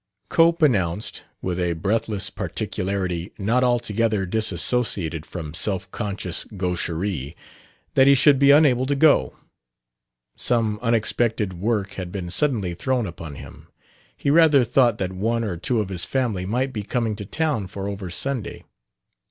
[0.29, 7.35] Cope announced, with a breathless particularity not altogether disassociated from self conscious gaucherie,
[7.93, 9.35] that he should be unable to go.
[10.35, 13.67] Some unexpected work had been suddenly thrown upon him....
[14.17, 17.67] He rather thought that one or two of his family might be coming to town
[17.67, 18.63] for over Sunday....